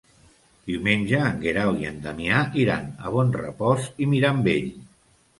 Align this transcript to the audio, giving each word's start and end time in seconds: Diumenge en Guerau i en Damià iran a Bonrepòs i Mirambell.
Diumenge 0.67 1.17
en 1.25 1.35
Guerau 1.43 1.73
i 1.83 1.87
en 1.89 1.99
Damià 2.05 2.39
iran 2.61 2.87
a 3.07 3.11
Bonrepòs 3.17 3.85
i 4.07 4.09
Mirambell. 4.15 4.73